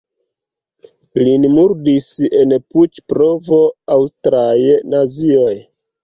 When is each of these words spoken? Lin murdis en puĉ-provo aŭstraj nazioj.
Lin 1.25 1.43
murdis 1.57 2.07
en 2.37 2.55
puĉ-provo 2.75 3.59
aŭstraj 3.97 4.55
nazioj. 4.95 5.53